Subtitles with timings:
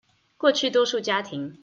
[0.35, 1.59] 過去多數家庭